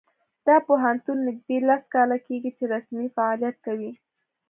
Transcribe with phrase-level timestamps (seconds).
[0.47, 3.91] دا پوهنتون نږدې لس کاله کیږي چې رسمي فعالیت کوي